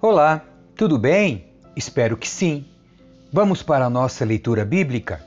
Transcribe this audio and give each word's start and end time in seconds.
Olá, 0.00 0.44
tudo 0.76 0.96
bem? 0.96 1.46
Espero 1.74 2.16
que 2.16 2.28
sim. 2.28 2.64
Vamos 3.32 3.64
para 3.64 3.86
a 3.86 3.90
nossa 3.90 4.24
leitura 4.24 4.64
bíblica? 4.64 5.20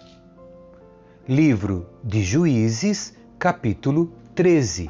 Livro 1.28 1.90
de 2.02 2.24
Juízes, 2.24 3.14
capítulo 3.38 4.14
13. 4.34 4.90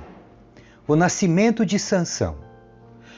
O 0.87 0.95
nascimento 0.95 1.65
de 1.65 1.79
Sansão. 1.79 2.35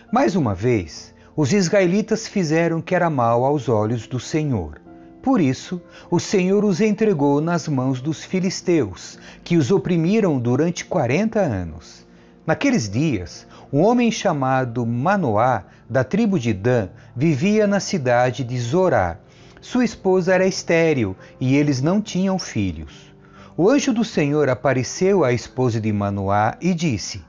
Mais 0.10 0.38
uma 0.38 0.56
vez, 0.56 1.14
os 1.36 1.52
israelitas 1.52 2.30
fizeram 2.30 2.78
o 2.78 2.82
que 2.82 2.96
era 2.96 3.10
mal 3.10 3.44
aos 3.44 3.68
olhos 3.68 4.08
do 4.08 4.18
Senhor. 4.18 4.80
Por 5.22 5.42
isso, 5.42 5.82
o 6.10 6.18
Senhor 6.18 6.64
os 6.64 6.80
entregou 6.80 7.42
nas 7.42 7.68
mãos 7.68 8.00
dos 8.00 8.24
filisteus, 8.24 9.20
que 9.44 9.58
os 9.58 9.70
oprimiram 9.70 10.40
durante 10.40 10.86
quarenta 10.86 11.42
anos. 11.42 12.08
Naqueles 12.46 12.90
dias, 12.90 13.48
um 13.72 13.82
homem 13.82 14.12
chamado 14.12 14.86
Manoá, 14.86 15.64
da 15.90 16.04
tribo 16.04 16.38
de 16.38 16.54
Dan, 16.54 16.90
vivia 17.16 17.66
na 17.66 17.80
cidade 17.80 18.44
de 18.44 18.60
Zorá. 18.60 19.18
Sua 19.62 19.86
esposa 19.86 20.34
era 20.34 20.46
estéril 20.46 21.16
e 21.40 21.56
eles 21.56 21.82
não 21.82 22.02
tinham 22.02 22.38
filhos. 22.38 23.16
O 23.56 23.70
anjo 23.70 23.94
do 23.94 24.04
Senhor 24.04 24.50
apareceu 24.50 25.24
à 25.24 25.32
esposa 25.32 25.80
de 25.80 25.94
Manoá 25.94 26.58
e 26.60 26.74
disse: 26.74 27.24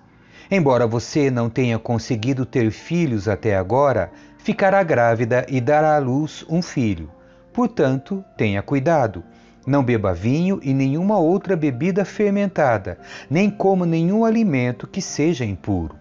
Embora 0.51 0.85
você 0.85 1.31
não 1.31 1.49
tenha 1.49 1.79
conseguido 1.79 2.45
ter 2.45 2.73
filhos 2.73 3.29
até 3.29 3.57
agora, 3.57 4.11
ficará 4.39 4.83
grávida 4.83 5.47
e 5.49 5.61
dará 5.61 5.95
à 5.95 5.99
luz 6.01 6.45
um 6.49 6.61
filho. 6.61 7.09
Portanto, 7.53 8.25
tenha 8.37 8.63
cuidado. 8.63 9.23
Não 9.67 9.83
beba 9.83 10.13
vinho 10.13 10.61
e 10.63 10.75
nenhuma 10.75 11.19
outra 11.19 11.57
bebida 11.57 12.05
fermentada, 12.05 12.99
nem 13.31 13.51
coma 13.51 13.87
nenhum 13.87 14.25
alimento 14.25 14.87
que 14.87 15.01
seja 15.01 15.45
impuro. 15.45 15.97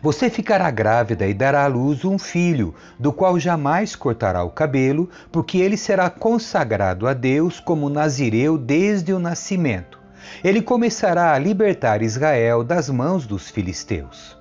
Você 0.00 0.30
ficará 0.30 0.70
grávida 0.70 1.26
e 1.26 1.34
dará 1.34 1.64
à 1.64 1.66
luz 1.66 2.04
um 2.04 2.18
filho, 2.18 2.74
do 2.98 3.12
qual 3.12 3.38
jamais 3.40 3.96
cortará 3.96 4.44
o 4.44 4.50
cabelo, 4.50 5.08
porque 5.32 5.58
ele 5.58 5.76
será 5.76 6.08
consagrado 6.08 7.08
a 7.08 7.14
Deus 7.14 7.58
como 7.58 7.88
nazireu 7.88 8.56
desde 8.56 9.12
o 9.12 9.18
nascimento. 9.18 9.98
Ele 10.44 10.62
começará 10.62 11.32
a 11.32 11.38
libertar 11.38 12.02
Israel 12.02 12.62
das 12.62 12.88
mãos 12.88 13.26
dos 13.26 13.50
filisteus. 13.50 14.38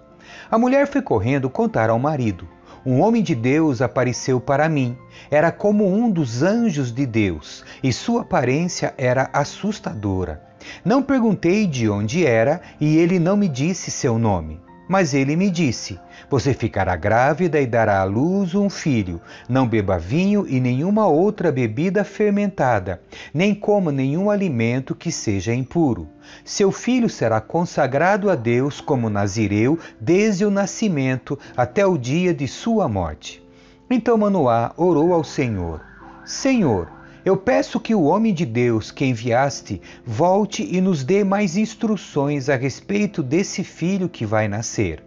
A 0.52 0.58
mulher 0.58 0.88
foi 0.88 1.02
correndo 1.02 1.50
contar 1.50 1.90
ao 1.90 1.98
marido 1.98 2.48
um 2.90 3.02
homem 3.02 3.22
de 3.22 3.36
Deus 3.36 3.84
apareceu 3.84 4.42
para 4.42 4.68
mim. 4.68 4.98
Era 5.30 5.52
como 5.52 5.88
um 5.88 6.10
dos 6.10 6.42
anjos 6.42 6.92
de 6.92 7.06
Deus 7.06 7.64
e 7.84 7.94
sua 7.94 8.22
aparência 8.22 8.96
era 8.98 9.30
assustadora. 9.32 10.42
Não 10.84 11.04
perguntei 11.04 11.68
de 11.68 11.88
onde 11.88 12.26
era 12.26 12.60
e 12.82 12.98
ele 12.98 13.20
não 13.20 13.38
me 13.38 13.48
disse 13.48 13.92
seu 13.92 14.18
nome. 14.18 14.60
Mas 14.90 15.14
ele 15.14 15.36
me 15.36 15.52
disse: 15.52 16.00
Você 16.32 16.52
ficará 16.52 16.96
grávida 16.96 17.62
e 17.62 17.68
dará 17.68 18.02
à 18.02 18.04
luz 18.04 18.56
um 18.56 18.72
filho. 18.72 19.22
Não 19.48 19.68
beba 19.68 20.00
vinho 20.00 20.48
e 20.48 20.60
nenhuma 20.60 21.06
outra 21.06 21.52
bebida 21.52 22.04
fermentada, 22.04 23.00
nem 23.32 23.54
coma 23.54 23.92
nenhum 23.92 24.32
alimento 24.32 24.96
que 24.96 25.12
seja 25.12 25.54
impuro. 25.54 26.10
Seu 26.44 26.72
filho 26.72 27.08
será 27.08 27.40
consagrado 27.40 28.32
a 28.32 28.36
Deus 28.36 28.82
como 28.82 29.12
nazireu 29.12 29.78
desde 30.02 30.44
o 30.44 30.50
nascimento 30.50 31.38
até 31.56 31.86
o 31.86 31.96
dia 31.96 32.34
de 32.34 32.48
sua 32.48 32.90
morte. 32.90 33.44
Então 33.92 34.18
Manoá 34.18 34.74
orou 34.76 35.14
ao 35.14 35.24
Senhor: 35.24 35.82
Senhor, 36.26 36.99
eu 37.30 37.38
peço 37.38 37.80
que 37.80 37.94
o 37.94 38.06
homem 38.06 38.34
de 38.34 38.44
Deus 38.44 38.90
que 38.90 39.06
enviaste 39.06 39.80
volte 40.04 40.68
e 40.68 40.82
nos 40.82 41.04
dê 41.04 41.24
mais 41.24 41.56
instruções 41.56 42.50
a 42.50 42.56
respeito 42.56 43.22
desse 43.22 43.64
filho 43.64 44.10
que 44.10 44.26
vai 44.26 44.48
nascer. 44.48 45.04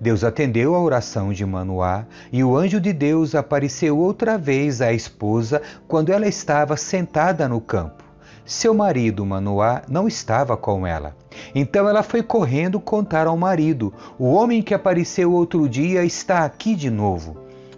Deus 0.00 0.24
atendeu 0.24 0.74
a 0.74 0.80
oração 0.80 1.34
de 1.34 1.44
Manoá 1.44 2.06
e 2.32 2.42
o 2.42 2.56
anjo 2.56 2.80
de 2.80 2.94
Deus 2.94 3.34
apareceu 3.34 3.98
outra 3.98 4.38
vez 4.38 4.80
à 4.80 4.90
esposa 4.90 5.60
quando 5.86 6.10
ela 6.10 6.26
estava 6.26 6.78
sentada 6.78 7.46
no 7.46 7.60
campo. 7.60 8.02
Seu 8.42 8.72
marido, 8.72 9.26
Manoá, 9.26 9.82
não 9.86 10.08
estava 10.08 10.56
com 10.56 10.86
ela. 10.86 11.14
Então 11.54 11.86
ela 11.86 12.02
foi 12.02 12.22
correndo 12.22 12.80
contar 12.80 13.26
ao 13.26 13.36
marido: 13.36 13.92
O 14.18 14.32
homem 14.32 14.62
que 14.62 14.72
apareceu 14.72 15.30
outro 15.30 15.68
dia 15.68 16.04
está 16.06 16.42
aqui 16.42 16.74
de 16.74 16.88
novo. 16.88 17.36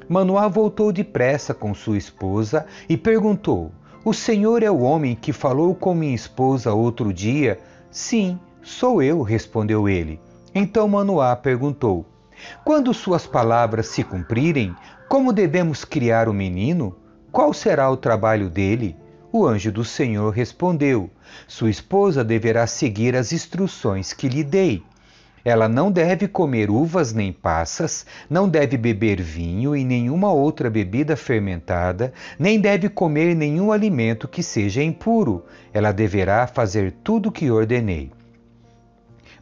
Manoá 0.09 0.47
voltou 0.47 0.93
depressa 0.93 1.53
com 1.53 1.75
sua 1.75 1.99
esposa 1.99 2.65
e 2.89 2.97
perguntou: 2.97 3.73
O 4.05 4.15
senhor 4.15 4.63
é 4.63 4.71
o 4.71 4.81
homem 4.81 5.17
que 5.17 5.33
falou 5.33 5.75
com 5.75 5.93
minha 5.95 6.15
esposa 6.15 6.73
outro 6.73 7.13
dia? 7.13 7.59
Sim, 7.91 8.39
sou 8.63 9.03
eu, 9.03 9.23
respondeu 9.23 9.89
ele. 9.89 10.21
Então 10.55 10.87
Manoá 10.89 11.35
perguntou: 11.35 12.07
Quando 12.65 12.95
suas 12.95 13.27
palavras 13.27 13.89
se 13.89 14.05
cumprirem, 14.05 14.75
como 15.09 15.33
devemos 15.33 15.85
criar 15.85 16.29
o 16.29 16.35
menino? 16.35 16.95
Qual 17.33 17.53
será 17.53 17.91
o 17.91 17.97
trabalho 17.97 18.49
dele? 18.49 18.97
O 19.33 19.45
anjo 19.45 19.73
do 19.73 19.85
Senhor 19.85 20.31
respondeu: 20.31 21.11
Sua 21.47 21.69
esposa 21.69 22.23
deverá 22.23 22.67
seguir 22.67 23.17
as 23.17 23.33
instruções 23.33 24.13
que 24.13 24.29
lhe 24.29 24.45
dei. 24.45 24.83
Ela 25.45 25.69
não 25.69 25.91
deve 25.91 26.27
comer 26.29 26.71
uvas 26.71 27.13
nem 27.13 27.33
passas, 27.33 28.05
não 28.29 28.49
deve 28.49 28.77
beber 28.77 29.21
vinho 29.21 29.77
e 29.77 29.85
nenhuma 29.85 30.33
outra 30.33 30.69
bebida 30.69 31.17
fermentada, 31.17 32.13
nem 32.39 32.61
deve 32.61 32.89
comer 32.89 33.35
nenhum 33.35 33.73
alimento 33.73 34.29
que 34.29 34.43
seja 34.43 34.83
impuro. 34.83 35.45
Ela 35.73 35.93
deverá 35.93 36.47
fazer 36.47 36.93
tudo 37.05 37.29
o 37.29 37.33
que 37.33 37.51
ordenei. 37.51 38.11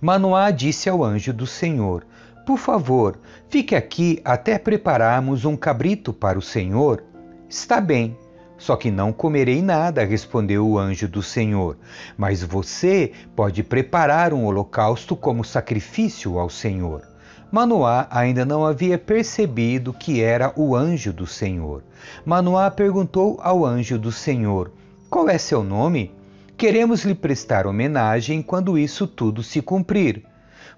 Manoá 0.00 0.50
disse 0.50 0.88
ao 0.88 1.02
anjo 1.02 1.32
do 1.32 1.46
Senhor: 1.46 2.06
Por 2.44 2.58
favor, 2.58 3.18
fique 3.48 3.74
aqui 3.74 4.20
até 4.24 4.58
prepararmos 4.58 5.44
um 5.44 5.56
cabrito 5.56 6.12
para 6.12 6.38
o 6.38 6.42
Senhor. 6.42 7.02
Está 7.48 7.80
bem, 7.80 8.16
só 8.58 8.76
que 8.76 8.90
não 8.90 9.12
comerei 9.12 9.60
nada, 9.60 10.04
respondeu 10.04 10.66
o 10.66 10.78
anjo 10.78 11.06
do 11.06 11.22
Senhor. 11.22 11.76
Mas 12.16 12.42
você 12.42 13.12
pode 13.34 13.62
preparar 13.62 14.32
um 14.32 14.44
holocausto 14.44 15.14
como 15.14 15.44
sacrifício 15.44 16.38
ao 16.38 16.48
Senhor. 16.48 17.02
Manoá 17.50 18.08
ainda 18.10 18.44
não 18.44 18.64
havia 18.64 18.98
percebido 18.98 19.92
que 19.92 20.20
era 20.20 20.52
o 20.56 20.74
anjo 20.74 21.12
do 21.12 21.26
Senhor. 21.26 21.82
Manoá 22.24 22.70
perguntou 22.70 23.38
ao 23.40 23.64
anjo 23.64 23.98
do 23.98 24.10
Senhor: 24.10 24.72
Qual 25.08 25.28
é 25.28 25.38
seu 25.38 25.62
nome? 25.62 26.12
Queremos 26.56 27.04
lhe 27.04 27.14
prestar 27.14 27.66
homenagem 27.66 28.42
quando 28.42 28.78
isso 28.78 29.06
tudo 29.06 29.42
se 29.42 29.60
cumprir. 29.60 30.24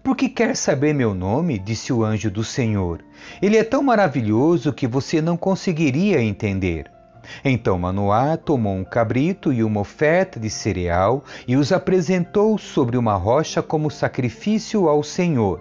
Por 0.03 0.17
que 0.17 0.29
quer 0.29 0.57
saber 0.57 0.93
meu 0.93 1.15
nome? 1.15 1.59
disse 1.59 1.93
o 1.93 2.05
anjo 2.05 2.31
do 2.31 2.45
Senhor. 2.45 3.01
Ele 3.41 3.57
é 3.57 3.65
tão 3.65 3.83
maravilhoso 3.83 4.73
que 4.73 4.87
você 4.87 5.23
não 5.23 5.37
conseguiria 5.37 6.21
entender. 6.21 6.98
Então 7.45 7.79
Manoá 7.79 8.37
tomou 8.37 8.75
um 8.75 8.85
cabrito 8.85 9.53
e 9.53 9.63
uma 9.63 9.81
oferta 9.81 10.41
de 10.41 10.51
cereal 10.51 11.25
e 11.47 11.57
os 11.57 11.73
apresentou 11.73 12.59
sobre 12.59 12.97
uma 12.97 13.15
rocha 13.15 13.63
como 13.63 13.91
sacrifício 13.91 14.89
ao 14.89 15.03
Senhor. 15.03 15.61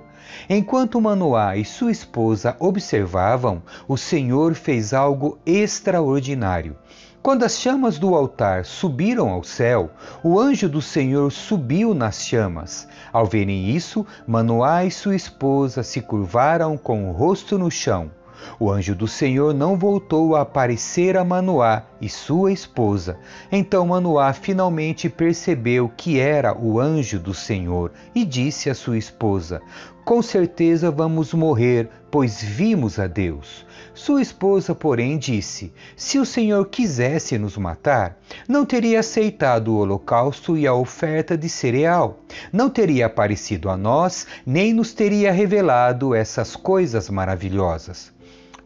Enquanto 0.50 1.00
Manoá 1.00 1.55
e 1.55 1.63
sua 1.63 1.91
esposa 1.91 2.55
observavam, 2.59 3.61
o 3.88 3.97
Senhor 3.97 4.53
fez 4.55 4.94
algo 4.94 5.39
extraordinário. 5.45 6.75
Quando 7.22 7.44
as 7.44 7.59
chamas 7.59 7.99
do 7.99 8.16
altar 8.16 8.63
subiram 8.63 9.29
ao 9.29 9.44
céu, 9.44 9.91
o 10.23 10.39
anjo 10.39 10.69
do 10.69 10.81
Senhor 10.81 11.29
subiu 11.31 11.94
nas 11.94 12.23
chamas. 12.23 12.88
Ao 13.11 13.25
verem 13.25 13.69
isso, 13.69 14.05
Manoá 14.25 14.85
e 14.85 14.91
sua 14.91 15.16
esposa 15.16 15.84
se 15.84 15.99
curvaram 15.99 16.78
com 16.78 17.09
o 17.09 17.11
rosto 17.11 17.57
no 17.57 17.69
chão. 17.69 18.11
O 18.59 18.72
anjo 18.72 18.96
do 18.96 19.08
Senhor 19.08 19.53
não 19.53 19.78
voltou 19.78 20.35
a 20.35 20.41
aparecer 20.41 21.18
a 21.18 21.24
Manoá 21.24 21.84
e 22.02 22.09
sua 22.09 22.52
esposa. 22.52 23.19
Então 23.52 23.88
Manoá 23.88 24.34
finalmente 24.34 25.09
percebeu 25.09 25.91
que 25.96 26.19
era 26.19 26.58
o 26.58 26.80
anjo 26.80 27.19
do 27.19 27.34
Senhor 27.34 27.91
e 28.16 28.25
disse 28.25 28.69
à 28.69 28.75
sua 28.75 28.97
esposa: 28.97 29.62
Com 30.03 30.22
certeza 30.22 30.90
vamos 30.90 31.34
morrer, 31.34 31.90
pois 32.09 32.41
vimos 32.41 33.00
a 33.00 33.08
Deus. 33.08 33.66
Sua 33.94 34.22
esposa, 34.22 34.76
porém, 34.76 35.17
disse: 35.17 35.73
Se 35.96 36.20
o 36.20 36.26
Senhor 36.26 36.66
quisesse 36.67 37.38
nos 37.38 37.58
matar, 37.58 38.17
não 38.47 38.66
teria 38.66 38.99
aceitado 38.99 39.70
o 39.70 39.78
holocausto 39.78 40.55
e 40.55 40.67
a 40.67 40.73
oferta 40.73 41.38
de 41.38 41.49
cereal, 41.49 42.20
não 42.53 42.70
teria 42.70 43.08
aparecido 43.08 43.70
a 43.70 43.76
nós, 43.76 44.28
nem 44.46 44.72
nos 44.73 44.94
teria 44.94 45.32
revelado 45.32 46.14
essas 46.14 46.55
coisas 46.55 47.09
maravilhosas. 47.09 48.16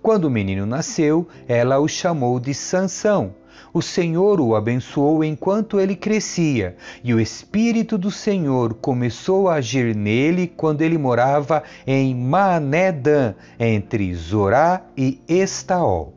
Quando 0.01 0.25
o 0.25 0.31
menino 0.31 0.65
nasceu, 0.65 1.27
ela 1.47 1.77
o 1.77 1.87
chamou 1.87 2.39
de 2.39 2.55
Sansão. 2.55 3.35
O 3.71 3.81
Senhor 3.81 4.41
o 4.41 4.55
abençoou 4.55 5.23
enquanto 5.23 5.79
ele 5.79 5.95
crescia, 5.95 6.75
e 7.03 7.13
o 7.13 7.19
Espírito 7.19 7.97
do 7.97 8.09
Senhor 8.09 8.73
começou 8.73 9.47
a 9.47 9.55
agir 9.55 9.95
nele 9.95 10.47
quando 10.47 10.81
ele 10.81 10.97
morava 10.97 11.63
em 11.85 12.15
Maanedã, 12.15 13.35
entre 13.59 14.13
Zorá 14.15 14.81
e 14.97 15.21
Estaol. 15.27 16.15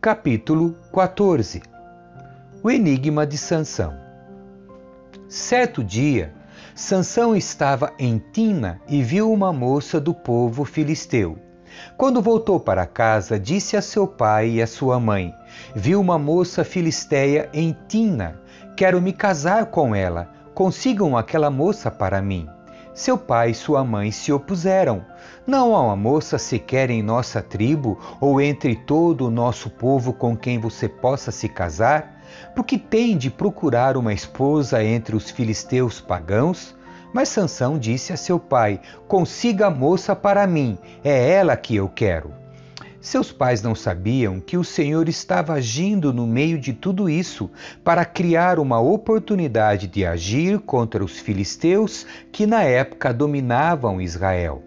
Capítulo 0.00 0.74
14 0.92 1.62
O 2.62 2.70
enigma 2.70 3.26
de 3.26 3.36
Sansão 3.36 3.94
Certo 5.28 5.84
dia, 5.84 6.32
Sansão 6.74 7.36
estava 7.36 7.92
em 7.98 8.18
Tina 8.32 8.80
e 8.88 9.02
viu 9.02 9.30
uma 9.30 9.52
moça 9.52 10.00
do 10.00 10.14
povo 10.14 10.64
filisteu 10.64 11.38
Quando 11.96 12.22
voltou 12.22 12.60
para 12.60 12.86
casa, 12.86 13.38
disse 13.38 13.76
a 13.76 13.82
seu 13.82 14.06
pai 14.06 14.50
e 14.50 14.62
a 14.62 14.66
sua 14.66 14.98
mãe: 15.00 15.34
Vi 15.74 15.96
uma 15.96 16.18
moça 16.18 16.64
filisteia 16.64 17.48
em 17.52 17.76
Tina. 17.88 18.40
Quero 18.76 19.00
me 19.00 19.12
casar 19.12 19.66
com 19.66 19.94
ela. 19.94 20.30
Consigam 20.54 21.16
aquela 21.16 21.50
moça 21.50 21.90
para 21.90 22.22
mim. 22.22 22.48
Seu 22.94 23.16
pai 23.16 23.50
e 23.50 23.54
sua 23.54 23.84
mãe 23.84 24.10
se 24.10 24.32
opuseram. 24.32 25.04
Não 25.46 25.74
há 25.74 25.82
uma 25.82 25.96
moça 25.96 26.36
sequer 26.36 26.90
em 26.90 27.00
nossa 27.00 27.40
tribo 27.40 27.96
ou 28.20 28.40
entre 28.40 28.74
todo 28.74 29.26
o 29.26 29.30
nosso 29.30 29.70
povo 29.70 30.12
com 30.12 30.36
quem 30.36 30.58
você 30.58 30.88
possa 30.88 31.30
se 31.30 31.48
casar? 31.48 32.20
Porque 32.54 32.76
tem 32.76 33.16
de 33.16 33.30
procurar 33.30 33.96
uma 33.96 34.12
esposa 34.12 34.82
entre 34.82 35.14
os 35.14 35.30
filisteus 35.30 36.00
pagãos? 36.00 36.76
Mas 37.12 37.28
Sansão 37.28 37.78
disse 37.78 38.12
a 38.12 38.16
seu 38.16 38.38
pai: 38.38 38.80
Consiga 39.06 39.66
a 39.66 39.70
moça 39.70 40.14
para 40.14 40.46
mim, 40.46 40.78
é 41.02 41.30
ela 41.30 41.56
que 41.56 41.76
eu 41.76 41.88
quero. 41.88 42.32
Seus 43.00 43.30
pais 43.30 43.62
não 43.62 43.74
sabiam 43.74 44.40
que 44.40 44.56
o 44.56 44.64
Senhor 44.64 45.08
estava 45.08 45.52
agindo 45.52 46.12
no 46.12 46.26
meio 46.26 46.58
de 46.58 46.72
tudo 46.72 47.08
isso 47.08 47.48
para 47.84 48.04
criar 48.04 48.58
uma 48.58 48.80
oportunidade 48.80 49.86
de 49.86 50.04
agir 50.04 50.58
contra 50.58 51.04
os 51.04 51.18
filisteus 51.18 52.04
que 52.32 52.44
na 52.44 52.64
época 52.64 53.14
dominavam 53.14 54.00
Israel. 54.00 54.64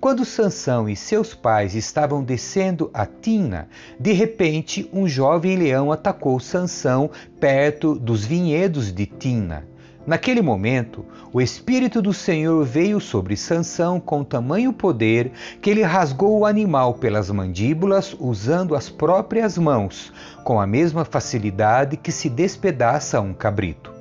Quando 0.00 0.24
Sansão 0.24 0.88
e 0.88 0.96
seus 0.96 1.34
pais 1.34 1.74
estavam 1.74 2.22
descendo 2.22 2.90
a 2.92 3.06
Tina, 3.06 3.68
de 3.98 4.12
repente 4.12 4.88
um 4.92 5.06
jovem 5.06 5.56
leão 5.56 5.92
atacou 5.92 6.40
Sansão 6.40 7.10
perto 7.38 7.94
dos 7.94 8.24
vinhedos 8.24 8.92
de 8.92 9.06
Tina. 9.06 9.64
Naquele 10.08 10.40
momento, 10.40 11.04
o 11.30 11.38
espírito 11.38 12.00
do 12.00 12.14
Senhor 12.14 12.64
veio 12.64 12.98
sobre 12.98 13.36
Sansão 13.36 14.00
com 14.00 14.24
tamanho 14.24 14.72
poder 14.72 15.32
que 15.60 15.68
ele 15.68 15.82
rasgou 15.82 16.38
o 16.38 16.46
animal 16.46 16.94
pelas 16.94 17.30
mandíbulas 17.30 18.16
usando 18.18 18.74
as 18.74 18.88
próprias 18.88 19.58
mãos, 19.58 20.10
com 20.44 20.58
a 20.58 20.66
mesma 20.66 21.04
facilidade 21.04 21.98
que 21.98 22.10
se 22.10 22.30
despedaça 22.30 23.20
um 23.20 23.34
cabrito. 23.34 23.92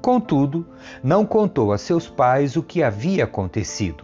Contudo, 0.00 0.66
não 1.00 1.24
contou 1.24 1.72
a 1.72 1.78
seus 1.78 2.08
pais 2.08 2.56
o 2.56 2.62
que 2.64 2.82
havia 2.82 3.22
acontecido. 3.22 4.02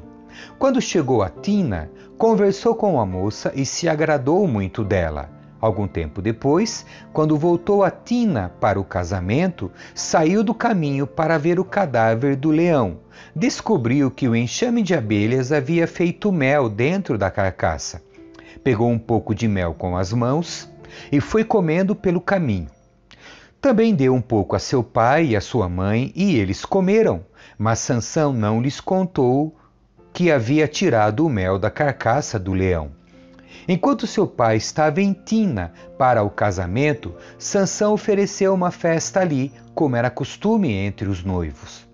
Quando 0.60 0.81
chegou 0.81 1.25
a 1.25 1.28
Tina, 1.28 1.90
conversou 2.16 2.76
com 2.76 3.00
a 3.00 3.05
moça 3.05 3.50
e 3.52 3.66
se 3.66 3.88
agradou 3.88 4.46
muito 4.46 4.84
dela. 4.84 5.38
Algum 5.60 5.88
tempo 5.88 6.22
depois, 6.22 6.87
quando 7.12 7.37
voltou 7.37 7.82
a 7.82 7.90
Tina 7.90 8.52
para 8.60 8.78
o 8.78 8.84
casamento, 8.84 9.70
saiu 9.93 10.44
do 10.44 10.55
caminho 10.55 11.06
para 11.06 11.37
ver 11.37 11.58
o 11.58 11.64
cadáver 11.64 12.37
do 12.37 12.50
leão. 12.50 12.99
Descobriu 13.34 14.10
que 14.10 14.28
o 14.28 14.37
enxame 14.37 14.82
de 14.82 14.94
abelhas 14.94 15.50
havia 15.50 15.88
feito 15.88 16.31
mel 16.31 16.69
dentro 16.69 17.19
da 17.19 17.31
carcaça. 17.31 18.00
Pegou 18.62 18.88
um 18.88 18.99
pouco 18.99 19.34
de 19.34 19.49
mel 19.49 19.75
com 19.75 19.96
as 19.96 20.12
mãos 20.12 20.70
e 21.10 21.20
foi 21.20 21.43
comendo 21.43 21.94
pelo 21.94 22.20
caminho. 22.20 22.69
Também 23.60 23.93
deu 23.93 24.14
um 24.14 24.20
pouco 24.20 24.55
a 24.55 24.60
seu 24.60 24.84
pai 24.84 25.26
e 25.26 25.37
a 25.37 25.40
sua 25.40 25.69
mãe, 25.69 26.12
e 26.14 26.37
eles 26.37 26.64
comeram, 26.64 27.25
mas 27.58 27.81
Sansão 27.81 28.32
não 28.32 28.62
lhes 28.62 28.81
contou 28.81 29.56
que 30.12 30.31
havia 30.31 30.69
tirado 30.69 31.26
o 31.26 31.28
mel 31.28 31.58
da 31.58 31.69
carcaça 31.69 32.38
do 32.38 32.52
leão. 32.52 32.97
Enquanto 33.66 34.06
seu 34.06 34.26
pai 34.26 34.56
estava 34.56 35.00
em 35.00 35.12
Tina 35.12 35.72
para 35.98 36.22
o 36.22 36.30
casamento, 36.30 37.14
Sansão 37.38 37.92
ofereceu 37.92 38.54
uma 38.54 38.70
festa 38.70 39.20
ali, 39.20 39.52
como 39.74 39.96
era 39.96 40.10
costume 40.10 40.72
entre 40.72 41.08
os 41.08 41.22
noivos. 41.22 41.86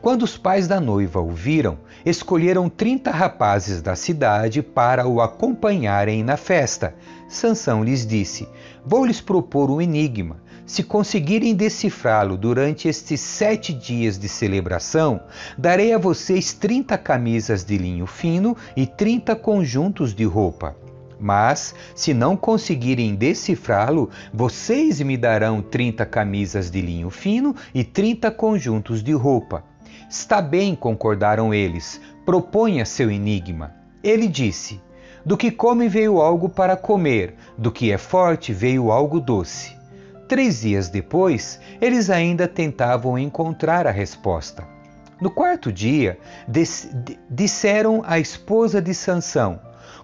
Quando 0.00 0.22
os 0.22 0.36
pais 0.36 0.68
da 0.68 0.80
noiva 0.80 1.20
o 1.20 1.30
viram, 1.30 1.78
escolheram 2.04 2.68
trinta 2.68 3.10
rapazes 3.10 3.80
da 3.80 3.96
cidade 3.96 4.62
para 4.62 5.06
o 5.06 5.20
acompanharem 5.20 6.22
na 6.22 6.36
festa. 6.36 6.94
Sansão 7.28 7.82
lhes 7.82 8.06
disse: 8.06 8.48
Vou 8.84 9.04
lhes 9.04 9.20
propor 9.20 9.70
um 9.70 9.80
enigma. 9.80 10.42
Se 10.72 10.82
conseguirem 10.82 11.54
decifrá-lo 11.54 12.34
durante 12.34 12.88
estes 12.88 13.20
sete 13.20 13.74
dias 13.74 14.18
de 14.18 14.26
celebração, 14.26 15.20
darei 15.58 15.92
a 15.92 15.98
vocês 15.98 16.54
trinta 16.54 16.96
camisas 16.96 17.62
de 17.62 17.76
linho 17.76 18.06
fino 18.06 18.56
e 18.74 18.86
trinta 18.86 19.36
conjuntos 19.36 20.14
de 20.14 20.24
roupa. 20.24 20.74
Mas, 21.20 21.74
se 21.94 22.14
não 22.14 22.38
conseguirem 22.38 23.14
decifrá-lo, 23.14 24.08
vocês 24.32 24.98
me 25.02 25.18
darão 25.18 25.60
trinta 25.60 26.06
camisas 26.06 26.70
de 26.70 26.80
linho 26.80 27.10
fino 27.10 27.54
e 27.74 27.84
trinta 27.84 28.30
conjuntos 28.30 29.02
de 29.02 29.12
roupa. 29.12 29.62
Está 30.08 30.40
bem, 30.40 30.74
concordaram 30.74 31.52
eles. 31.52 32.00
Proponha 32.24 32.86
seu 32.86 33.10
enigma. 33.10 33.74
Ele 34.02 34.26
disse: 34.26 34.80
Do 35.22 35.36
que 35.36 35.50
come 35.50 35.86
veio 35.86 36.18
algo 36.18 36.48
para 36.48 36.78
comer, 36.78 37.34
do 37.58 37.70
que 37.70 37.92
é 37.92 37.98
forte 37.98 38.54
veio 38.54 38.90
algo 38.90 39.20
doce. 39.20 39.81
Três 40.28 40.60
dias 40.60 40.88
depois, 40.88 41.60
eles 41.80 42.08
ainda 42.08 42.48
tentavam 42.48 43.18
encontrar 43.18 43.86
a 43.86 43.90
resposta. 43.90 44.66
No 45.20 45.30
quarto 45.30 45.72
dia, 45.72 46.18
disseram 47.30 48.02
à 48.04 48.18
esposa 48.18 48.80
de 48.80 48.94
Sansão: 48.94 49.60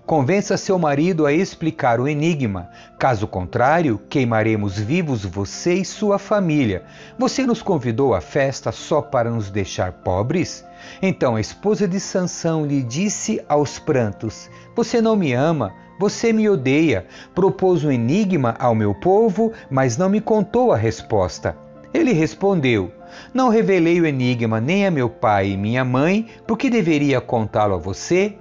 Convença 0.09 0.57
seu 0.57 0.79
marido 0.79 1.27
a 1.27 1.35
explicar 1.35 2.01
o 2.01 2.09
enigma. 2.09 2.71
Caso 2.99 3.27
contrário, 3.27 4.01
queimaremos 4.09 4.79
vivos 4.79 5.23
você 5.23 5.75
e 5.75 5.85
sua 5.85 6.19
família. 6.19 6.83
Você 7.19 7.47
nos 7.47 7.61
convidou 7.61 8.15
à 8.15 8.21
festa 8.23 8.73
só 8.73 9.03
para 9.03 9.31
nos 9.31 9.51
deixar 9.51 9.93
pobres? 9.93 10.65
Então 11.03 11.37
a 11.37 11.43
esposa 11.43 11.87
de 11.87 12.01
Sansão 12.01 12.65
lhe 12.65 12.83
disse 12.83 13.45
aos 13.47 13.79
prantos: 13.79 14.49
Você 14.75 15.03
não 15.03 15.15
me 15.15 15.35
ama, 15.35 15.75
você 16.01 16.33
me 16.33 16.49
odeia, 16.49 17.05
propôs 17.35 17.85
um 17.85 17.93
enigma 17.93 18.57
ao 18.59 18.75
meu 18.75 18.95
povo, 18.95 19.53
mas 19.71 19.99
não 19.99 20.09
me 20.09 20.23
contou 20.23 20.73
a 20.73 20.77
resposta. 20.79 21.55
Ele 21.93 22.15
respondeu: 22.15 22.91
Não 23.35 23.51
revelei 23.51 24.01
o 24.01 24.07
enigma 24.07 24.59
nem 24.59 24.87
a 24.87 24.91
meu 24.91 25.11
pai 25.11 25.51
e 25.51 25.57
minha 25.59 25.85
mãe, 25.85 26.27
porque 26.47 26.71
deveria 26.71 27.21
contá-lo 27.21 27.75
a 27.75 27.79
você? 27.79 28.39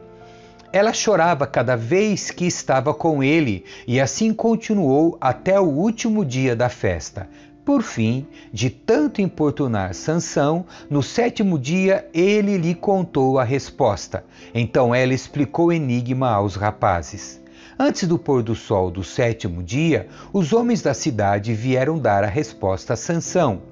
Ela 0.77 0.93
chorava 0.93 1.47
cada 1.47 1.75
vez 1.75 2.29
que 2.29 2.45
estava 2.45 2.93
com 2.93 3.23
ele, 3.23 3.65
e 3.87 3.99
assim 3.99 4.31
continuou 4.31 5.17
até 5.19 5.59
o 5.59 5.63
último 5.63 6.23
dia 6.23 6.55
da 6.55 6.69
festa. 6.69 7.27
Por 7.65 7.81
fim, 7.81 8.27
de 8.53 8.69
tanto 8.69 9.19
importunar 9.19 9.95
Sansão, 9.95 10.67
no 10.87 11.01
sétimo 11.01 11.57
dia 11.57 12.07
ele 12.13 12.59
lhe 12.59 12.75
contou 12.75 13.39
a 13.39 13.43
resposta. 13.43 14.23
Então 14.53 14.93
ela 14.93 15.15
explicou 15.15 15.69
o 15.69 15.73
enigma 15.73 16.29
aos 16.29 16.55
rapazes. 16.55 17.41
Antes 17.79 18.07
do 18.07 18.19
pôr 18.19 18.43
do 18.43 18.53
sol 18.53 18.91
do 18.91 19.03
sétimo 19.03 19.63
dia, 19.63 20.07
os 20.31 20.53
homens 20.53 20.83
da 20.83 20.93
cidade 20.93 21.55
vieram 21.55 21.97
dar 21.97 22.23
a 22.23 22.27
resposta 22.27 22.93
a 22.93 22.95
Sansão. 22.95 23.63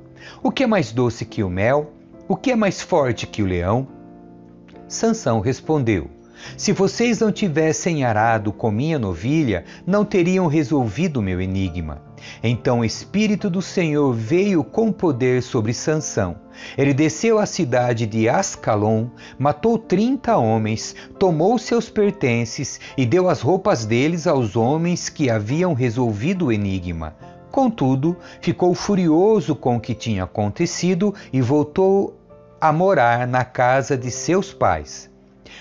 O 0.41 0.49
que 0.49 0.63
é 0.63 0.67
mais 0.67 0.91
doce 0.91 1.23
que 1.23 1.43
o 1.43 1.51
mel? 1.51 1.93
O 2.27 2.35
que 2.35 2.49
é 2.49 2.55
mais 2.55 2.81
forte 2.81 3.27
que 3.27 3.43
o 3.43 3.45
leão? 3.45 3.87
Sansão 4.87 5.39
respondeu: 5.39 6.14
Se 6.57 6.71
vocês 6.71 7.19
não 7.19 7.31
tivessem 7.31 8.03
arado 8.03 8.51
com 8.51 8.71
minha 8.71 8.99
novilha, 8.99 9.63
não 9.85 10.05
teriam 10.05 10.47
resolvido 10.47 11.21
meu 11.21 11.41
enigma. 11.41 12.01
Então 12.43 12.79
o 12.79 12.85
espírito 12.85 13.49
do 13.49 13.61
Senhor 13.61 14.13
veio 14.13 14.63
com 14.63 14.91
poder 14.91 15.43
sobre 15.43 15.73
Sansão. 15.73 16.37
Ele 16.77 16.93
desceu 16.93 17.37
à 17.37 17.45
cidade 17.45 18.05
de 18.05 18.29
Ascalon, 18.29 19.07
matou 19.37 19.77
trinta 19.77 20.37
homens, 20.37 20.95
tomou 21.19 21.57
seus 21.57 21.89
pertences 21.89 22.79
e 22.97 23.05
deu 23.05 23.29
as 23.29 23.41
roupas 23.41 23.85
deles 23.85 24.25
aos 24.25 24.55
homens 24.55 25.09
que 25.09 25.29
haviam 25.29 25.73
resolvido 25.73 26.47
o 26.47 26.51
enigma. 26.51 27.15
Contudo, 27.51 28.17
ficou 28.41 28.73
furioso 28.73 29.55
com 29.55 29.77
o 29.77 29.79
que 29.79 29.93
tinha 29.93 30.23
acontecido 30.23 31.13
e 31.31 31.41
voltou 31.41 32.19
a 32.59 32.71
morar 32.71 33.27
na 33.27 33.45
casa 33.45 33.97
de 33.97 34.11
seus 34.11 34.53
pais. 34.53 35.09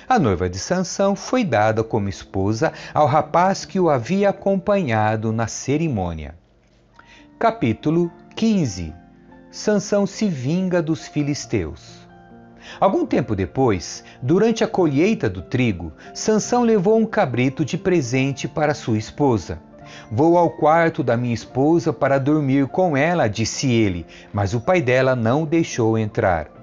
A 0.08 0.18
noiva 0.18 0.48
de 0.48 0.58
Sansão 0.58 1.16
foi 1.16 1.44
dada 1.44 1.82
como 1.82 2.08
esposa 2.08 2.72
ao 2.92 3.06
rapaz 3.06 3.64
que 3.64 3.80
o 3.80 3.88
havia 3.88 4.30
acompanhado 4.30 5.32
na 5.32 5.46
cerimônia. 5.46 6.34
Capítulo 7.38 8.10
15 8.36 8.92
Sansão 9.50 10.06
se 10.06 10.28
vinga 10.28 10.82
dos 10.82 11.06
filisteus. 11.06 12.04
Algum 12.80 13.06
tempo 13.06 13.36
depois, 13.36 14.02
durante 14.20 14.64
a 14.64 14.68
colheita 14.68 15.30
do 15.30 15.42
trigo, 15.42 15.92
Sansão 16.12 16.62
levou 16.62 16.98
um 16.98 17.06
cabrito 17.06 17.64
de 17.64 17.78
presente 17.78 18.48
para 18.48 18.74
sua 18.74 18.98
esposa. 18.98 19.60
Vou 20.10 20.36
ao 20.36 20.50
quarto 20.50 21.02
da 21.02 21.16
minha 21.16 21.34
esposa 21.34 21.92
para 21.92 22.18
dormir 22.18 22.66
com 22.66 22.96
ela, 22.96 23.28
disse 23.28 23.70
ele, 23.70 24.06
mas 24.32 24.54
o 24.54 24.60
pai 24.60 24.80
dela 24.82 25.14
não 25.14 25.42
o 25.42 25.46
deixou 25.46 25.96
entrar. 25.98 26.53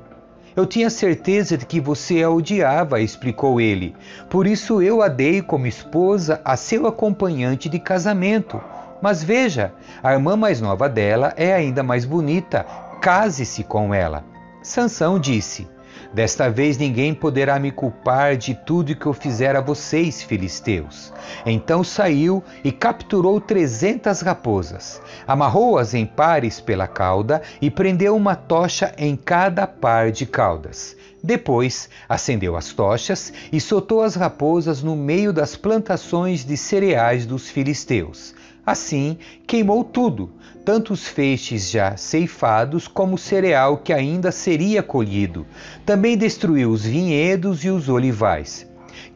Eu 0.56 0.66
tinha 0.66 0.90
certeza 0.90 1.58
de 1.58 1.66
que 1.66 1.80
você 1.80 2.22
a 2.24 2.30
odiava, 2.30 3.00
explicou 3.00 3.62
ele. 3.62 3.96
Por 4.30 4.46
isso 4.46 4.82
eu 4.82 5.02
a 5.02 5.08
dei 5.08 5.42
como 5.42 5.66
esposa 5.66 6.42
a 6.44 6.58
seu 6.58 6.88
acompanhante 6.88 7.70
de 7.70 7.80
casamento. 7.80 8.62
Mas 9.02 9.24
veja, 9.24 9.74
a 10.04 10.14
irmã 10.14 10.36
mais 10.36 10.60
nova 10.60 10.90
dela 10.90 11.34
é 11.38 11.54
ainda 11.54 11.82
mais 11.82 12.06
bonita. 12.06 12.66
Case-se 13.02 13.64
com 13.64 13.94
ela. 13.94 14.26
Sansão 14.62 15.18
disse: 15.18 15.68
Desta 16.14 16.50
vez 16.50 16.78
ninguém 16.78 17.14
poderá 17.14 17.58
me 17.58 17.72
culpar 17.72 18.36
de 18.36 18.54
tudo 18.54 18.96
que 18.96 19.06
eu 19.06 19.14
fizer 19.14 19.56
a 19.56 19.62
vocês, 19.62 20.22
filisteus. 20.22 21.14
Então 21.46 21.84
saiu 21.84 22.44
e 22.64 22.72
capturou 22.72 23.40
trezentas 23.40 24.22
raposas, 24.22 25.02
amarrou-as 25.26 25.94
em 25.94 26.06
pares 26.06 26.60
pela 26.60 26.88
cauda 26.88 27.42
e 27.62 27.72
prendeu 27.72 28.16
uma 28.16 28.36
tocha 28.36 28.94
em 28.98 29.16
cada 29.16 29.66
par 29.66 30.12
de 30.12 30.26
caudas. 30.26 30.96
Depois 31.24 31.88
acendeu 32.10 32.56
as 32.56 32.74
tochas 32.74 33.32
e 33.52 33.62
soltou 33.62 34.02
as 34.02 34.16
raposas 34.16 34.82
no 34.82 34.96
meio 34.96 35.32
das 35.32 35.56
plantações 35.56 36.44
de 36.44 36.58
cereais 36.58 37.26
dos 37.26 37.50
filisteus. 37.50 38.34
Assim, 38.66 39.18
queimou 39.48 39.84
tudo, 39.84 40.32
tanto 40.64 40.94
os 40.94 41.08
feixes 41.08 41.70
já 41.70 41.98
ceifados 41.98 42.88
como 42.88 43.16
o 43.16 43.18
cereal 43.18 43.78
que 43.78 43.92
ainda 43.92 44.32
seria 44.32 44.84
colhido. 44.84 45.46
Também 45.86 46.16
destruiu 46.16 46.70
os 46.70 46.86
vinhedos 46.86 47.64
e 47.66 47.70
os 47.70 47.90
olivais. 47.90 48.68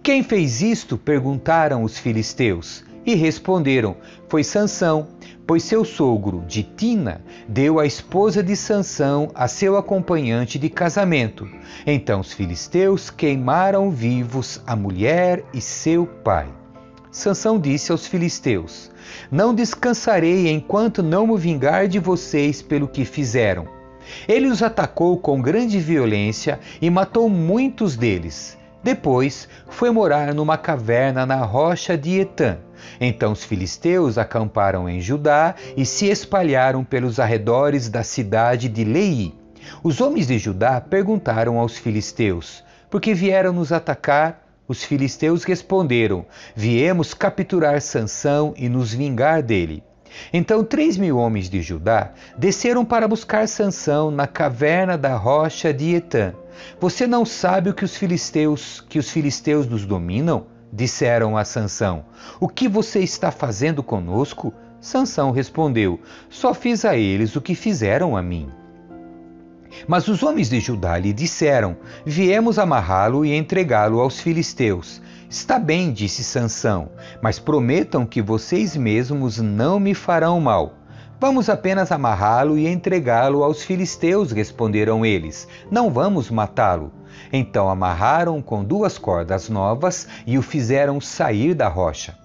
Quem 0.02 0.24
fez 0.24 0.62
isto? 0.62 0.98
perguntaram 0.98 1.84
os 1.84 1.98
filisteus. 1.98 2.84
E 3.06 3.14
responderam: 3.14 3.96
Foi 4.28 4.44
Sansão, 4.44 5.10
pois 5.46 5.64
seu 5.64 5.86
sogro, 5.86 6.44
de 6.48 6.64
Tina, 6.64 7.22
deu 7.48 7.80
a 7.80 7.86
esposa 7.86 8.42
de 8.42 8.56
Sansão 8.56 9.30
a 9.36 9.48
seu 9.48 9.78
acompanhante 9.78 10.58
de 10.58 10.70
casamento. 10.70 11.48
Então 11.86 12.20
os 12.20 12.34
filisteus 12.34 13.12
queimaram 13.12 13.92
vivos 13.92 14.60
a 14.66 14.76
mulher 14.76 15.46
e 15.54 15.62
seu 15.62 16.08
pai. 16.08 16.48
Sansão 17.12 17.60
disse 17.60 17.92
aos 17.92 18.08
filisteus: 18.08 18.92
Não 19.32 19.54
descansarei 19.54 20.50
enquanto 20.50 21.04
não 21.04 21.28
me 21.28 21.38
vingar 21.38 21.88
de 21.88 22.00
vocês 22.00 22.62
pelo 22.62 22.88
que 22.88 23.06
fizeram. 23.06 23.68
Ele 24.28 24.48
os 24.48 24.62
atacou 24.62 25.18
com 25.18 25.42
grande 25.42 25.80
violência 25.80 26.60
e 26.82 26.90
matou 26.90 27.30
muitos 27.30 27.96
deles. 27.96 28.58
Depois 28.84 29.50
foi 29.68 29.90
morar 29.90 30.32
numa 30.34 30.58
caverna 30.58 31.26
na 31.26 31.44
rocha 31.44 31.98
de 31.98 32.20
Etã. 32.20 32.58
Então 33.02 33.32
os 33.32 33.44
filisteus 33.44 34.18
acamparam 34.18 34.88
em 34.88 35.02
Judá 35.02 35.56
e 35.76 35.86
se 35.86 36.08
espalharam 36.08 36.84
pelos 36.84 37.20
arredores 37.20 37.90
da 37.90 38.04
cidade 38.04 38.70
de 38.70 38.84
Lei. 38.84 39.34
Os 39.84 40.00
homens 40.02 40.28
de 40.28 40.38
Judá 40.38 40.80
perguntaram 40.80 41.58
aos 41.58 41.78
filisteus: 41.78 42.64
Por 42.88 43.02
que 43.02 43.14
vieram 43.16 43.52
nos 43.52 43.72
atacar? 43.72 44.45
Os 44.68 44.84
filisteus 44.84 45.44
responderam: 45.44 46.26
Viemos 46.56 47.14
capturar 47.14 47.82
Sansão 47.82 48.54
e 48.58 48.68
nos 48.68 48.94
vingar 48.94 49.44
dele. 49.44 49.84
Então 50.32 50.64
três 50.64 50.98
mil 50.98 51.18
homens 51.18 51.50
de 51.50 51.62
Judá 51.62 52.14
desceram 52.38 52.86
para 52.86 53.08
buscar 53.08 53.48
Sansão 53.48 54.10
na 54.10 54.26
caverna 54.26 54.98
da 54.98 55.16
rocha 55.16 55.74
de 55.74 55.94
Etã. 55.96 56.34
Você 56.80 57.06
não 57.06 57.26
sabe 57.26 57.70
o 57.70 57.74
que 57.74 57.84
os 57.84 57.96
filisteus 57.96 58.84
que 58.88 58.98
os 58.98 59.10
filisteus 59.10 59.68
nos 59.68 59.86
dominam? 59.86 60.48
Disseram 60.72 61.38
a 61.38 61.46
Sansão. 61.46 62.06
O 62.40 62.48
que 62.48 62.68
você 62.68 63.00
está 63.00 63.32
fazendo 63.32 63.84
conosco? 63.84 64.54
Sansão 64.82 65.32
respondeu: 65.32 66.00
Só 66.30 66.54
fiz 66.54 66.86
a 66.86 66.98
eles 66.98 67.36
o 67.36 67.42
que 67.42 67.56
fizeram 67.56 68.18
a 68.18 68.22
mim. 68.22 68.50
Mas 69.88 70.08
os 70.08 70.24
homens 70.24 70.50
de 70.50 70.60
Judá 70.60 70.98
lhe 70.98 71.14
disseram: 71.14 71.78
Viemos 72.06 72.60
amarrá-lo 72.60 73.26
e 73.26 73.34
entregá-lo 73.34 74.00
aos 74.00 74.20
filisteus. 74.20 75.02
Está 75.30 75.58
bem, 75.60 75.92
disse 75.92 76.24
Sansão, 76.24 76.90
mas 77.22 77.40
prometam 77.40 78.06
que 78.06 78.22
vocês 78.22 78.78
mesmos 78.78 79.40
não 79.40 79.80
me 79.80 79.94
farão 79.94 80.40
mal. 80.40 80.74
Vamos 81.20 81.50
apenas 81.50 81.92
amarrá-lo 81.92 82.58
e 82.58 82.68
entregá-lo 82.68 83.44
aos 83.44 83.64
filisteus, 83.64 84.32
responderam 84.32 85.06
eles. 85.06 85.48
Não 85.72 85.90
vamos 85.90 86.30
matá-lo. 86.30 86.92
Então 87.32 87.70
amarraram 87.70 88.42
com 88.42 88.64
duas 88.64 88.98
cordas 88.98 89.50
novas 89.50 90.08
e 90.28 90.38
o 90.38 90.42
fizeram 90.42 91.02
sair 91.02 91.54
da 91.54 91.68
rocha. 91.68 92.25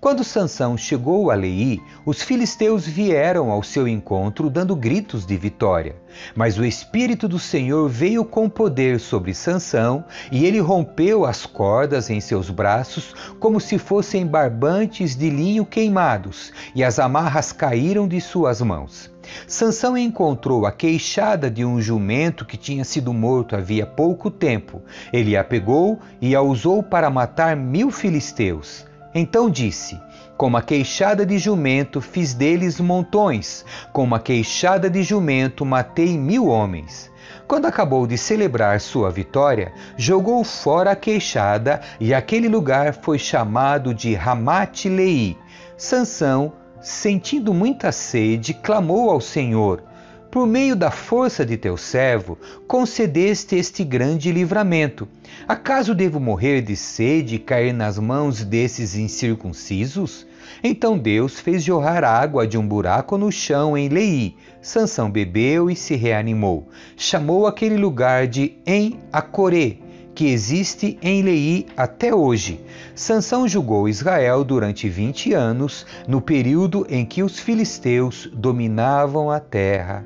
Quando 0.00 0.22
Sansão 0.22 0.76
chegou 0.76 1.28
a 1.28 1.34
Leí, 1.34 1.82
os 2.06 2.22
filisteus 2.22 2.86
vieram 2.86 3.50
ao 3.50 3.64
seu 3.64 3.88
encontro 3.88 4.48
dando 4.48 4.76
gritos 4.76 5.26
de 5.26 5.36
vitória. 5.36 5.96
Mas 6.36 6.56
o 6.56 6.64
espírito 6.64 7.26
do 7.26 7.36
Senhor 7.36 7.88
veio 7.88 8.24
com 8.24 8.48
poder 8.48 9.00
sobre 9.00 9.34
Sansão, 9.34 10.04
e 10.30 10.46
ele 10.46 10.60
rompeu 10.60 11.24
as 11.24 11.44
cordas 11.44 12.10
em 12.10 12.20
seus 12.20 12.48
braços 12.48 13.12
como 13.40 13.58
se 13.60 13.76
fossem 13.76 14.24
barbantes 14.24 15.16
de 15.16 15.28
linho 15.30 15.66
queimados, 15.66 16.52
e 16.76 16.84
as 16.84 17.00
amarras 17.00 17.50
caíram 17.50 18.06
de 18.06 18.20
suas 18.20 18.62
mãos. 18.62 19.10
Sansão 19.48 19.98
encontrou 19.98 20.64
a 20.64 20.70
queixada 20.70 21.50
de 21.50 21.64
um 21.64 21.80
jumento 21.80 22.44
que 22.44 22.56
tinha 22.56 22.84
sido 22.84 23.12
morto 23.12 23.56
havia 23.56 23.84
pouco 23.84 24.30
tempo. 24.30 24.80
Ele 25.12 25.36
a 25.36 25.42
pegou 25.42 25.98
e 26.20 26.36
a 26.36 26.40
usou 26.40 26.84
para 26.84 27.10
matar 27.10 27.56
mil 27.56 27.90
filisteus. 27.90 28.86
Então 29.18 29.50
disse: 29.50 30.00
Com 30.36 30.46
uma 30.46 30.62
queixada 30.62 31.26
de 31.26 31.38
jumento 31.38 32.00
fiz 32.00 32.34
deles 32.34 32.78
montões, 32.78 33.64
com 33.92 34.04
uma 34.04 34.20
queixada 34.20 34.88
de 34.88 35.02
jumento 35.02 35.64
matei 35.64 36.16
mil 36.16 36.46
homens. 36.46 37.10
Quando 37.48 37.66
acabou 37.66 38.06
de 38.06 38.16
celebrar 38.16 38.80
sua 38.80 39.10
vitória, 39.10 39.72
jogou 39.96 40.44
fora 40.44 40.92
a 40.92 40.96
queixada 40.96 41.80
e 41.98 42.14
aquele 42.14 42.48
lugar 42.48 42.94
foi 42.94 43.18
chamado 43.18 43.92
de 43.92 44.14
Ramat-Lei. 44.14 45.36
Sansão, 45.76 46.52
sentindo 46.80 47.52
muita 47.52 47.90
sede, 47.90 48.54
clamou 48.54 49.10
ao 49.10 49.20
Senhor: 49.20 49.82
por 50.30 50.46
meio 50.46 50.76
da 50.76 50.90
força 50.90 51.44
de 51.44 51.56
teu 51.56 51.76
servo, 51.76 52.38
concedeste 52.66 53.56
este 53.56 53.82
grande 53.82 54.30
livramento. 54.30 55.08
Acaso 55.46 55.94
devo 55.94 56.20
morrer 56.20 56.60
de 56.60 56.76
sede 56.76 57.36
e 57.36 57.38
cair 57.38 57.72
nas 57.72 57.98
mãos 57.98 58.44
desses 58.44 58.94
incircuncisos? 58.94 60.26
Então 60.62 60.98
Deus 60.98 61.40
fez 61.40 61.62
jorrar 61.62 62.04
água 62.04 62.46
de 62.46 62.58
um 62.58 62.66
buraco 62.66 63.16
no 63.16 63.30
chão 63.30 63.76
em 63.76 63.88
Lei. 63.88 64.36
Sansão 64.60 65.10
bebeu 65.10 65.70
e 65.70 65.76
se 65.76 65.94
reanimou. 65.94 66.68
Chamou 66.96 67.46
aquele 67.46 67.76
lugar 67.76 68.26
de 68.26 68.56
En-Acorê, 68.66 69.78
que 70.18 70.32
existe 70.32 70.98
em 71.00 71.22
Lei 71.22 71.68
até 71.76 72.12
hoje. 72.12 72.60
Sansão 72.92 73.46
julgou 73.46 73.88
Israel 73.88 74.42
durante 74.42 74.88
20 74.88 75.32
anos, 75.32 75.86
no 76.08 76.20
período 76.20 76.84
em 76.90 77.06
que 77.06 77.22
os 77.22 77.38
filisteus 77.38 78.28
dominavam 78.32 79.30
a 79.30 79.38
terra. 79.38 80.04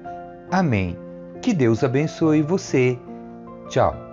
Amém. 0.51 0.99
Que 1.41 1.55
Deus 1.55 1.83
abençoe 1.83 2.43
você. 2.43 2.99
Tchau. 3.71 4.12